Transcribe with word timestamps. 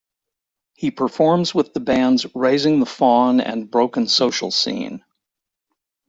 He 0.73 0.89
performs 0.89 1.53
with 1.53 1.75
the 1.75 1.79
bands 1.79 2.25
Raising 2.33 2.79
the 2.79 2.87
Fawn 2.87 3.39
and 3.39 3.69
Broken 3.69 4.07
Social 4.07 4.49
Scene. 4.49 5.05